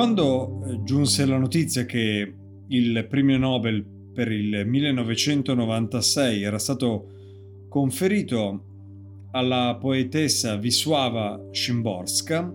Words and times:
Quando 0.00 0.64
eh, 0.64 0.82
giunse 0.82 1.26
la 1.26 1.36
notizia 1.36 1.84
che 1.84 2.34
il 2.68 3.06
premio 3.06 3.36
Nobel 3.36 3.84
per 4.14 4.32
il 4.32 4.66
1996 4.66 6.42
era 6.42 6.58
stato 6.58 7.66
conferito 7.68 9.28
alla 9.32 9.76
poetessa 9.78 10.54
Wisława 10.54 11.48
Szymborska, 11.50 12.50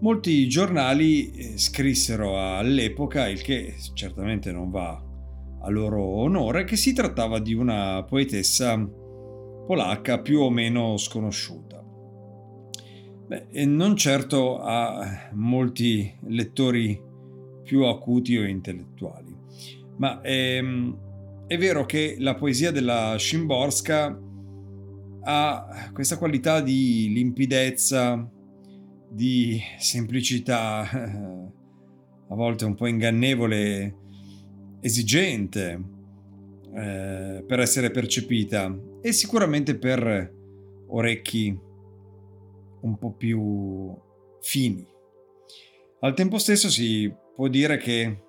molti 0.00 0.48
giornali 0.48 1.30
eh, 1.30 1.56
scrissero 1.56 2.36
all'epoca, 2.36 3.28
il 3.28 3.40
che 3.40 3.76
certamente 3.94 4.50
non 4.50 4.70
va 4.70 5.00
a 5.60 5.70
loro 5.70 6.02
onore, 6.02 6.64
che 6.64 6.74
si 6.74 6.92
trattava 6.92 7.38
di 7.38 7.54
una 7.54 8.02
poetessa 8.02 8.76
polacca 8.76 10.18
più 10.18 10.40
o 10.40 10.50
meno 10.50 10.96
sconosciuta. 10.96 11.87
Beh, 13.28 13.66
non 13.66 13.94
certo 13.94 14.58
a 14.58 15.28
molti 15.32 16.10
lettori 16.28 16.98
più 17.62 17.84
acuti 17.84 18.38
o 18.38 18.46
intellettuali, 18.46 19.36
ma 19.98 20.22
è, 20.22 20.56
ehm, 20.56 20.96
è 21.46 21.58
vero 21.58 21.84
che 21.84 22.16
la 22.20 22.34
poesia 22.36 22.70
della 22.70 23.16
Szymborska 23.18 24.18
ha 25.24 25.90
questa 25.92 26.16
qualità 26.16 26.62
di 26.62 27.12
limpidezza, 27.12 28.26
di 29.10 29.60
semplicità, 29.78 30.88
a 32.28 32.34
volte 32.34 32.64
un 32.64 32.74
po' 32.74 32.86
ingannevole, 32.86 33.94
esigente 34.80 35.82
eh, 36.74 37.44
per 37.46 37.60
essere 37.60 37.90
percepita 37.90 38.74
e 39.02 39.12
sicuramente 39.12 39.76
per 39.76 40.32
orecchi 40.86 41.66
un 42.80 42.98
po' 42.98 43.12
più 43.12 43.96
fini. 44.40 44.86
Al 46.00 46.14
tempo 46.14 46.38
stesso 46.38 46.68
si 46.70 47.12
può 47.34 47.48
dire 47.48 47.76
che 47.76 48.22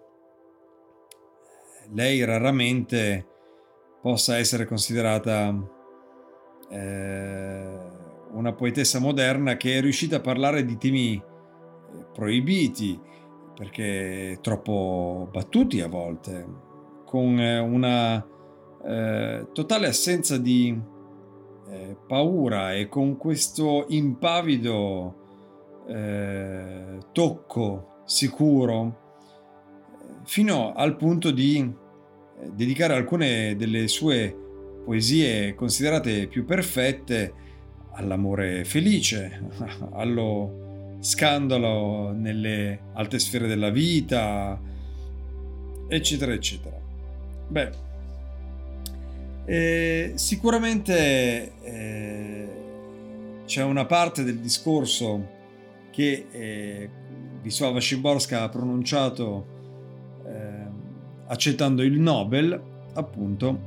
lei 1.91 2.23
raramente 2.23 3.25
possa 4.01 4.37
essere 4.37 4.65
considerata 4.65 5.53
eh, 6.69 7.77
una 8.31 8.53
poetessa 8.53 8.99
moderna 8.99 9.57
che 9.57 9.77
è 9.77 9.81
riuscita 9.81 10.17
a 10.17 10.21
parlare 10.21 10.65
di 10.65 10.77
temi 10.77 11.15
eh, 11.15 12.05
proibiti 12.13 12.99
perché 13.55 14.37
troppo 14.41 15.27
battuti 15.31 15.81
a 15.81 15.87
volte, 15.87 16.45
con 17.03 17.37
una 17.37 18.25
eh, 18.85 19.47
totale 19.51 19.87
assenza 19.87 20.37
di 20.37 20.79
eh, 21.69 21.95
paura 22.07 22.73
e 22.73 22.87
con 22.87 23.17
questo 23.17 23.85
impavido 23.89 25.15
eh, 25.87 26.97
tocco 27.11 28.01
sicuro 28.05 29.07
fino 30.23 30.73
al 30.73 30.95
punto 30.95 31.31
di 31.31 31.57
eh, 31.57 32.51
dedicare 32.53 32.93
alcune 32.93 33.55
delle 33.55 33.87
sue 33.87 34.35
poesie 34.83 35.53
considerate 35.55 36.27
più 36.27 36.45
perfette 36.45 37.33
all'amore 37.91 38.63
felice, 38.65 39.41
allo 39.93 40.97
scandalo 40.99 42.11
nelle 42.11 42.79
alte 42.93 43.19
sfere 43.19 43.47
della 43.47 43.69
vita, 43.69 44.59
eccetera, 45.87 46.33
eccetera. 46.33 46.77
Beh, 47.47 47.71
sicuramente 50.15 51.51
eh, 51.63 52.47
c'è 53.45 53.63
una 53.63 53.85
parte 53.85 54.23
del 54.23 54.39
discorso 54.39 55.37
che 55.91 56.27
eh, 56.29 56.89
Wisława 57.41 57.79
Szymborska 57.79 58.43
ha 58.43 58.49
pronunciato 58.49 59.47
eh, 60.25 60.67
accettando 61.27 61.81
il 61.81 61.99
Nobel, 61.99 62.61
appunto, 62.93 63.59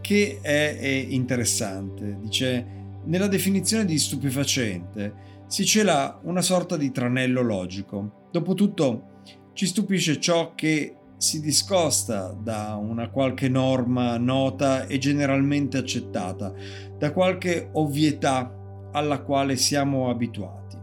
che 0.00 0.38
è, 0.40 0.78
è 0.78 0.86
interessante. 0.86 2.18
Dice, 2.20 2.66
nella 3.04 3.26
definizione 3.26 3.84
di 3.84 3.98
stupefacente 3.98 5.24
si 5.46 5.64
cela 5.64 6.20
una 6.22 6.42
sorta 6.42 6.76
di 6.76 6.92
tranello 6.92 7.42
logico. 7.42 8.26
Dopotutto 8.30 9.14
ci 9.52 9.66
stupisce 9.66 10.20
ciò 10.20 10.54
che 10.54 10.94
si 11.16 11.40
discosta 11.40 12.36
da 12.38 12.76
una 12.80 13.10
qualche 13.10 13.48
norma 13.48 14.16
nota 14.18 14.86
e 14.86 14.98
generalmente 14.98 15.78
accettata, 15.78 16.52
da 16.96 17.12
qualche 17.12 17.70
ovvietà 17.72 18.52
alla 18.92 19.22
quale 19.22 19.56
siamo 19.56 20.10
abituati. 20.10 20.76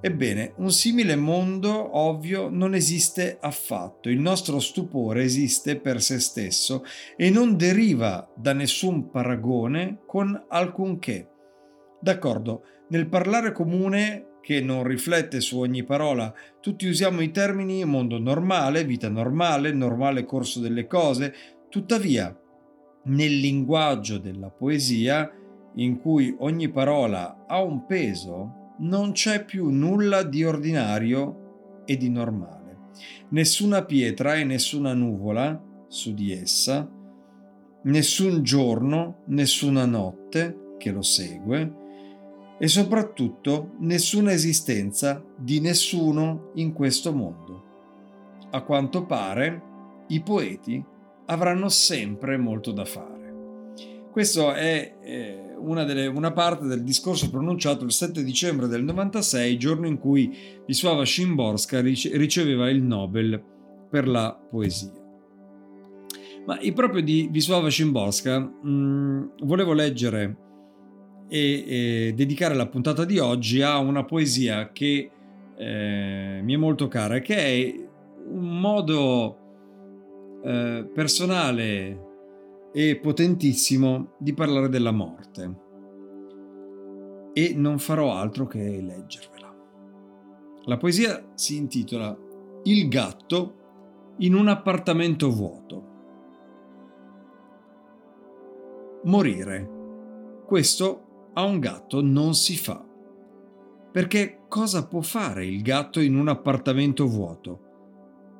Ebbene, 0.00 0.52
un 0.58 0.70
simile 0.70 1.16
mondo 1.16 1.96
ovvio 1.96 2.50
non 2.50 2.74
esiste 2.74 3.38
affatto, 3.40 4.10
il 4.10 4.20
nostro 4.20 4.60
stupore 4.60 5.22
esiste 5.22 5.80
per 5.80 6.02
se 6.02 6.20
stesso 6.20 6.84
e 7.16 7.30
non 7.30 7.56
deriva 7.56 8.30
da 8.36 8.52
nessun 8.52 9.08
paragone 9.10 10.00
con 10.06 10.44
alcunché. 10.48 11.30
D'accordo, 12.00 12.64
nel 12.90 13.08
parlare 13.08 13.52
comune 13.52 14.33
che 14.44 14.60
non 14.60 14.84
riflette 14.84 15.40
su 15.40 15.58
ogni 15.58 15.84
parola. 15.84 16.30
Tutti 16.60 16.86
usiamo 16.86 17.22
i 17.22 17.30
termini 17.30 17.82
mondo 17.86 18.18
normale, 18.18 18.84
vita 18.84 19.08
normale, 19.08 19.72
normale 19.72 20.26
corso 20.26 20.60
delle 20.60 20.86
cose. 20.86 21.32
Tuttavia, 21.70 22.38
nel 23.04 23.38
linguaggio 23.38 24.18
della 24.18 24.50
poesia, 24.50 25.32
in 25.76 25.98
cui 25.98 26.34
ogni 26.40 26.68
parola 26.68 27.46
ha 27.48 27.62
un 27.62 27.86
peso, 27.86 28.74
non 28.80 29.12
c'è 29.12 29.46
più 29.46 29.70
nulla 29.70 30.22
di 30.22 30.44
ordinario 30.44 31.82
e 31.86 31.96
di 31.96 32.10
normale. 32.10 32.62
nessuna 33.30 33.82
pietra 33.84 34.34
e 34.34 34.44
nessuna 34.44 34.92
nuvola 34.92 35.58
su 35.88 36.12
di 36.12 36.32
essa, 36.32 36.86
nessun 37.84 38.42
giorno, 38.42 39.22
nessuna 39.28 39.86
notte 39.86 40.74
che 40.76 40.90
lo 40.90 41.02
segue 41.02 41.82
e 42.58 42.68
soprattutto 42.68 43.72
nessuna 43.78 44.32
esistenza 44.32 45.22
di 45.36 45.60
nessuno 45.60 46.50
in 46.54 46.72
questo 46.72 47.12
mondo. 47.12 47.62
A 48.50 48.62
quanto 48.62 49.04
pare, 49.04 49.62
i 50.08 50.22
poeti 50.22 50.82
avranno 51.26 51.68
sempre 51.68 52.36
molto 52.36 52.70
da 52.72 52.84
fare. 52.84 53.12
Questa 54.10 54.54
è 54.54 54.96
eh, 55.02 55.54
una, 55.58 55.82
delle, 55.82 56.06
una, 56.06 56.32
parte 56.32 56.66
del 56.66 56.84
discorso 56.84 57.30
pronunciato 57.30 57.84
il 57.84 57.90
7 57.90 58.22
dicembre 58.22 58.68
del 58.68 58.84
96, 58.84 59.58
giorno 59.58 59.88
in 59.88 59.98
cui 59.98 60.32
Wisława 60.66 61.04
Szymborska 61.04 61.80
riceveva 61.80 62.70
il 62.70 62.82
Nobel 62.82 63.42
per 63.90 64.06
la 64.06 64.38
poesia. 64.50 64.92
Ma 66.46 66.58
proprio 66.72 67.02
di 67.02 67.28
Wisława 67.32 67.70
Szymborska 67.70 68.38
mh, 68.38 68.68
mm, 68.68 69.22
volevo 69.42 69.72
leggere 69.72 70.36
e, 71.28 71.64
e, 71.66 72.12
dedicare 72.14 72.54
la 72.54 72.66
puntata 72.66 73.04
di 73.04 73.18
oggi 73.18 73.62
a 73.62 73.78
una 73.78 74.04
poesia 74.04 74.70
che 74.72 75.10
eh, 75.56 76.40
mi 76.42 76.54
è 76.54 76.56
molto 76.56 76.88
cara, 76.88 77.20
che 77.20 77.36
è 77.36 77.74
un 78.26 78.60
modo 78.60 79.38
eh, 80.42 80.88
personale 80.92 82.12
e 82.72 82.96
potentissimo 82.96 84.14
di 84.18 84.34
parlare 84.34 84.68
della 84.68 84.90
morte. 84.90 85.62
E 87.32 87.52
non 87.54 87.78
farò 87.78 88.14
altro 88.14 88.46
che 88.46 88.58
leggervela. 88.58 89.54
La 90.64 90.76
poesia 90.76 91.32
si 91.34 91.56
intitola 91.56 92.16
Il 92.64 92.88
gatto 92.88 93.62
in 94.18 94.34
un 94.34 94.48
appartamento 94.48 95.30
vuoto. 95.30 95.92
Morire. 99.04 99.70
Questo 100.46 101.03
a 101.34 101.44
un 101.44 101.58
gatto 101.58 102.00
non 102.02 102.34
si 102.34 102.56
fa. 102.56 102.84
Perché 103.92 104.40
cosa 104.48 104.86
può 104.86 105.02
fare 105.02 105.46
il 105.46 105.62
gatto 105.62 106.00
in 106.00 106.16
un 106.16 106.28
appartamento 106.28 107.06
vuoto? 107.06 107.60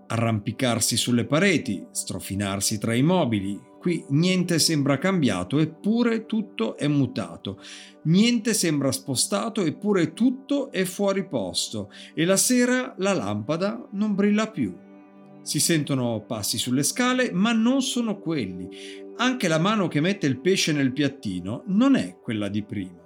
Arrampicarsi 0.07 0.97
sulle 0.97 1.27
pareti, 1.27 1.87
strofinarsi 1.91 2.79
tra 2.79 2.95
i 2.95 3.03
mobili, 3.03 3.61
Qui 3.85 4.03
niente 4.09 4.59
sembra 4.61 4.97
cambiato 4.97 5.59
eppure 5.59 6.25
tutto 6.25 6.79
è 6.79 6.89
mutato. 6.89 7.61
Niente 8.05 8.55
sembra 8.55 8.91
spostato 8.91 9.61
eppure 9.61 10.15
tutto 10.15 10.73
è 10.73 10.85
fuori 10.85 11.29
posto. 11.29 11.91
E 12.15 12.25
la 12.25 12.39
sera 12.39 12.95
la 12.97 13.13
lampada 13.13 13.87
non 13.91 14.15
brilla 14.15 14.51
più. 14.51 14.75
Si 15.43 15.61
sentono 15.61 16.25
passi 16.27 16.57
sulle 16.57 16.83
scale, 16.83 17.31
ma 17.31 17.53
non 17.53 17.83
sono 17.83 18.19
quelli. 18.19 18.71
Anche 19.17 19.47
la 19.47 19.59
mano 19.59 19.87
che 19.87 20.01
mette 20.01 20.27
il 20.27 20.41
pesce 20.41 20.73
nel 20.73 20.93
piattino 20.93 21.63
non 21.67 21.95
è 21.95 22.19
quella 22.21 22.49
di 22.49 22.65
prima. 22.65 23.01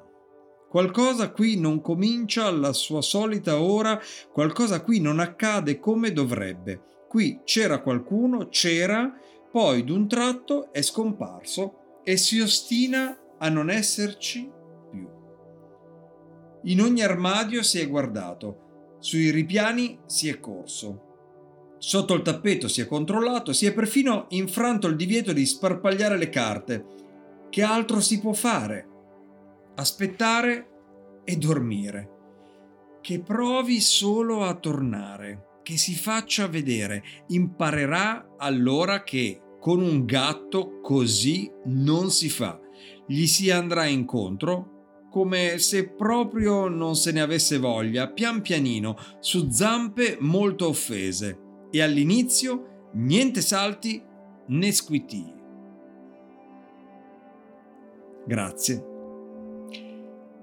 Qualcosa 0.69 1.31
qui 1.33 1.59
non 1.59 1.81
comincia 1.83 2.47
alla 2.47 2.73
sua 2.73 3.03
solita 3.03 3.61
ora, 3.61 4.01
qualcosa 4.33 4.83
qui 4.83 5.01
non 5.01 5.19
accade 5.19 5.79
come 5.79 6.13
dovrebbe. 6.13 6.83
Qui 7.09 7.41
c'era 7.45 7.81
qualcuno, 7.81 8.49
c'era, 8.49 9.13
poi 9.51 9.85
d'un 9.85 10.09
tratto 10.09 10.73
è 10.73 10.83
scomparso 10.83 12.01
e 12.05 12.17
si 12.17 12.41
ostina 12.41 13.19
a 13.39 13.49
non 13.49 13.71
esserci 13.71 14.51
più. 14.91 15.09
In 16.65 16.81
ogni 16.81 17.03
armadio 17.03 17.63
si 17.63 17.81
è 17.81 17.89
guardato, 17.89 18.97
sui 18.99 19.31
ripiani 19.31 20.01
si 20.07 20.29
è 20.29 20.41
corso. 20.41 21.08
Sotto 21.79 22.15
il 22.15 22.23
tappeto 22.23 22.67
si 22.69 22.81
è 22.81 22.87
controllato, 22.87 23.53
si 23.53 23.67
è 23.67 23.73
perfino 23.73 24.27
infranto 24.31 24.89
il 24.89 24.97
divieto 24.97 25.33
di 25.33 25.47
sparpagliare 25.47 26.17
le 26.17 26.29
carte. 26.29 26.85
Che 27.49 27.63
altro 27.63 28.01
si 28.01 28.21
può 28.21 28.33
fare? 28.33 28.87
Aspettare 29.77 30.69
e 31.25 31.37
dormire. 31.37 32.11
Che 33.01 33.21
provi 33.21 33.81
solo 33.81 34.45
a 34.45 34.55
tornare 34.55 35.61
che 35.63 35.77
si 35.77 35.95
faccia 35.95 36.49
vedere, 36.49 37.03
imparerà 37.29 38.37
allora 38.39 39.03
che 39.03 39.41
con 39.61 39.83
un 39.83 40.05
gatto 40.05 40.81
così 40.81 41.51
non 41.67 42.11
si 42.11 42.29
fa. 42.29 42.59
Gli 43.07 43.27
si 43.27 43.51
andrà 43.51 43.85
incontro 43.85 45.07
come 45.11 45.59
se 45.59 45.89
proprio 45.89 46.69
non 46.69 46.97
se 46.97 47.13
ne 47.13 47.21
avesse 47.21 47.59
voglia, 47.59 48.11
pian 48.11 48.41
pianino, 48.41 48.97
su 49.21 49.51
zampe 49.51 50.17
molto 50.21 50.69
offese. 50.69 51.48
E 51.71 51.83
all'inizio 51.83 52.89
niente 52.93 53.41
salti 53.41 54.03
né 54.47 54.73
squitii. 54.73 55.35
Grazie 58.27 58.85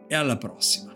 e 0.07 0.16
alla 0.16 0.38
prossima. 0.38 0.95